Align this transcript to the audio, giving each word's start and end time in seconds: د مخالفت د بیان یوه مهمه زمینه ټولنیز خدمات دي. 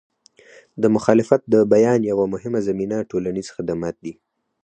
د 0.81 0.83
مخالفت 0.95 1.41
د 1.53 1.55
بیان 1.73 1.99
یوه 2.11 2.25
مهمه 2.33 2.59
زمینه 2.67 2.97
ټولنیز 3.09 3.47
خدمات 3.55 3.95
دي. 4.03 4.13